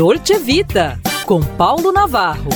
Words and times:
Dolce 0.00 0.38
Vita, 0.38 0.98
com 1.26 1.42
Paulo 1.42 1.92
Navarro. 1.92 2.48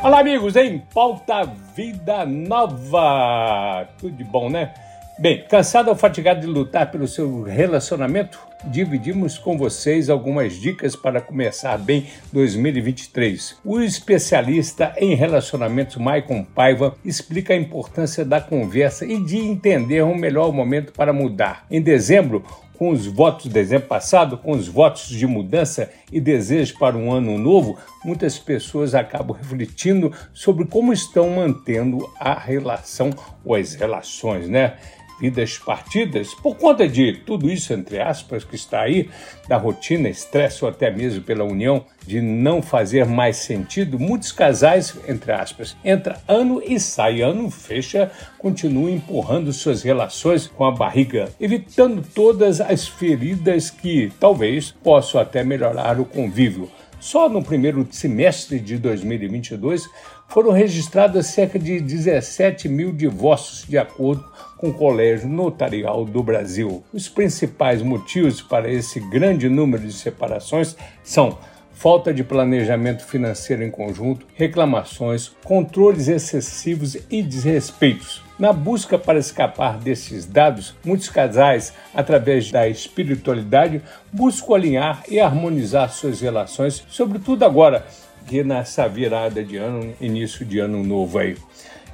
Olá, 0.00 0.20
amigos, 0.20 0.54
em 0.54 0.78
Pauta 0.78 1.42
Vida 1.74 2.24
Nova. 2.24 3.88
Tudo 3.98 4.16
de 4.16 4.22
bom, 4.22 4.48
né? 4.48 4.72
Bem, 5.16 5.44
cansado 5.48 5.90
ou 5.90 5.94
fatigado 5.94 6.40
de 6.40 6.46
lutar 6.48 6.90
pelo 6.90 7.06
seu 7.06 7.42
relacionamento? 7.44 8.36
Dividimos 8.64 9.38
com 9.38 9.56
vocês 9.56 10.10
algumas 10.10 10.54
dicas 10.54 10.96
para 10.96 11.20
começar 11.20 11.78
bem 11.78 12.08
2023. 12.32 13.58
O 13.64 13.80
especialista 13.80 14.92
em 14.96 15.14
relacionamentos 15.14 15.98
Maicon 15.98 16.42
Paiva 16.42 16.96
explica 17.04 17.54
a 17.54 17.56
importância 17.56 18.24
da 18.24 18.40
conversa 18.40 19.06
e 19.06 19.24
de 19.24 19.38
entender 19.38 20.02
o 20.02 20.16
melhor 20.16 20.52
momento 20.52 20.92
para 20.92 21.12
mudar. 21.12 21.64
Em 21.70 21.80
dezembro, 21.80 22.44
com 22.76 22.90
os 22.90 23.06
votos 23.06 23.46
do 23.46 23.52
dezembro 23.52 23.86
passado, 23.86 24.36
com 24.36 24.50
os 24.50 24.66
votos 24.66 25.08
de 25.08 25.28
mudança 25.28 25.92
e 26.10 26.20
desejos 26.20 26.76
para 26.76 26.96
um 26.96 27.12
ano 27.12 27.38
novo, 27.38 27.78
muitas 28.04 28.36
pessoas 28.36 28.96
acabam 28.96 29.36
refletindo 29.36 30.12
sobre 30.32 30.64
como 30.64 30.92
estão 30.92 31.30
mantendo 31.30 32.10
a 32.18 32.34
relação 32.36 33.10
ou 33.44 33.54
as 33.54 33.74
relações, 33.74 34.48
né? 34.48 34.76
Vidas 35.20 35.58
partidas, 35.58 36.34
por 36.34 36.56
conta 36.56 36.88
de 36.88 37.12
tudo 37.12 37.50
isso, 37.50 37.72
entre 37.72 38.00
aspas, 38.00 38.44
que 38.44 38.56
está 38.56 38.82
aí, 38.82 39.08
da 39.48 39.56
rotina, 39.56 40.08
estresse 40.08 40.64
ou 40.64 40.70
até 40.70 40.90
mesmo 40.90 41.22
pela 41.22 41.44
união 41.44 41.84
de 42.06 42.20
não 42.20 42.60
fazer 42.60 43.06
mais 43.06 43.36
sentido, 43.36 43.98
muitos 43.98 44.32
casais, 44.32 44.94
entre 45.08 45.32
aspas, 45.32 45.76
entra 45.84 46.20
ano 46.28 46.62
e 46.64 46.78
sai 46.78 47.22
ano, 47.22 47.50
fecha, 47.50 48.10
continuam 48.38 48.90
empurrando 48.90 49.52
suas 49.52 49.82
relações 49.82 50.46
com 50.46 50.64
a 50.64 50.70
barriga, 50.70 51.30
evitando 51.40 52.04
todas 52.14 52.60
as 52.60 52.86
feridas 52.86 53.70
que 53.70 54.12
talvez 54.20 54.70
possam 54.70 55.20
até 55.20 55.42
melhorar 55.42 56.00
o 56.00 56.04
convívio. 56.04 56.70
Só 57.04 57.28
no 57.28 57.42
primeiro 57.42 57.86
semestre 57.90 58.58
de 58.58 58.78
2022 58.78 59.90
foram 60.26 60.52
registrados 60.52 61.26
cerca 61.26 61.58
de 61.58 61.78
17 61.78 62.66
mil 62.66 62.94
divórcios, 62.94 63.68
de 63.68 63.76
acordo 63.76 64.24
com 64.56 64.70
o 64.70 64.72
Colégio 64.72 65.28
Notarial 65.28 66.06
do 66.06 66.22
Brasil. 66.22 66.82
Os 66.94 67.06
principais 67.06 67.82
motivos 67.82 68.40
para 68.40 68.72
esse 68.72 69.00
grande 69.00 69.50
número 69.50 69.86
de 69.86 69.92
separações 69.92 70.78
são 71.02 71.38
falta 71.74 72.14
de 72.14 72.24
planejamento 72.24 73.04
financeiro 73.04 73.62
em 73.62 73.70
conjunto, 73.70 74.26
reclamações, 74.34 75.32
controles 75.44 76.08
excessivos 76.08 76.96
e 77.10 77.22
desrespeitos. 77.22 78.22
Na 78.38 78.52
busca 78.52 78.98
para 78.98 79.18
escapar 79.18 79.78
desses 79.78 80.24
dados, 80.24 80.74
muitos 80.84 81.08
casais, 81.08 81.74
através 81.94 82.50
da 82.50 82.68
espiritualidade, 82.68 83.82
buscam 84.12 84.54
alinhar 84.54 85.02
e 85.08 85.20
harmonizar 85.20 85.90
suas 85.90 86.20
relações, 86.20 86.84
sobretudo 86.88 87.44
agora 87.44 87.84
que 88.26 88.42
nessa 88.42 88.88
virada 88.88 89.44
de 89.44 89.56
ano, 89.56 89.94
início 90.00 90.44
de 90.44 90.58
ano 90.58 90.82
novo 90.82 91.18
aí. 91.18 91.36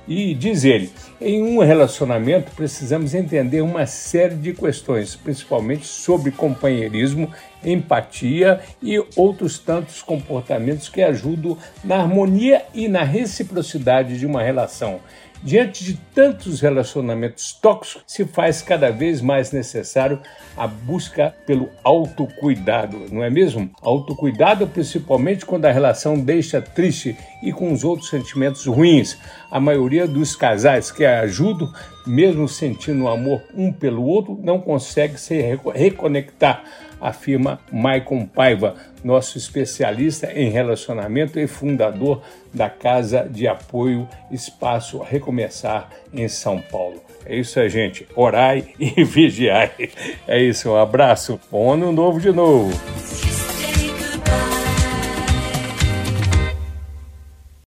E 0.09 0.35
diz 0.35 0.65
ele: 0.65 0.91
em 1.21 1.43
um 1.43 1.59
relacionamento 1.61 2.53
precisamos 2.53 3.15
entender 3.15 3.61
uma 3.61 3.87
série 3.87 4.35
de 4.35 4.53
questões, 4.53 5.15
principalmente 5.15 5.87
sobre 5.87 6.31
companheirismo, 6.31 7.31
empatia 7.65 8.61
e 8.83 8.99
outros 9.17 9.59
tantos 9.59 10.03
comportamentos 10.03 10.89
que 10.89 11.03
ajudam 11.03 11.57
na 11.85 11.97
harmonia 11.97 12.65
e 12.75 12.89
na 12.89 13.03
reciprocidade 13.03 14.19
de 14.19 14.27
uma 14.27 14.43
relação. 14.43 15.01
Diante 15.43 15.83
de 15.83 15.95
tantos 16.15 16.61
relacionamentos 16.61 17.55
tóxicos, 17.55 18.03
se 18.07 18.27
faz 18.27 18.61
cada 18.61 18.91
vez 18.91 19.23
mais 19.23 19.53
necessário 19.53 20.21
a 20.55 20.67
busca 20.67 21.35
pelo 21.47 21.71
autocuidado, 21.83 23.07
não 23.11 23.25
é 23.25 23.31
mesmo? 23.31 23.71
Autocuidado 23.81 24.67
principalmente 24.67 25.47
quando 25.47 25.65
a 25.65 25.73
relação 25.73 26.21
deixa 26.21 26.61
triste 26.61 27.17
e 27.43 27.55
com 27.55 27.73
os 27.73 27.85
outros 27.85 28.11
sentimentos 28.11 28.67
ruins. 28.67 29.17
A 29.51 29.59
maioria 29.59 30.07
dos 30.07 30.37
casais 30.37 30.91
que 30.91 31.07
ajudam, 31.07 31.73
mesmo 32.07 32.47
sentindo 32.47 33.09
amor 33.09 33.43
um 33.55 33.73
pelo 33.73 34.05
outro, 34.05 34.39
não 34.43 34.61
consegue 34.61 35.19
se 35.19 35.41
reconectar 35.75 36.63
afirma 37.01 37.50
Maicon 37.73 38.27
Paiva, 38.27 38.75
nosso 39.03 39.39
especialista 39.39 40.31
em 40.33 40.51
relacionamento 40.51 41.39
e 41.39 41.47
fundador 41.47 42.23
da 42.53 42.69
Casa 42.69 43.29
de 43.31 43.49
Apoio 43.49 44.09
Espaço 44.31 44.99
Recomeçar 44.99 45.89
em 46.13 46.29
São 46.29 46.61
Paulo. 46.61 47.03
É 47.25 47.37
isso 47.37 47.59
aí, 47.61 47.69
gente. 47.69 48.07
Orai 48.15 48.75
e 48.79 49.05
vigiai. 49.05 49.73
É 50.27 50.43
isso, 50.43 50.71
um 50.71 50.77
abraço. 50.77 51.41
Bom 51.51 51.73
ano 51.73 51.93
novo 51.93 52.21
de 52.21 52.33
novo. 52.33 52.71